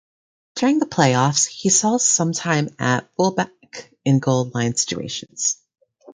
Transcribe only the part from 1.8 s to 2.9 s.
some time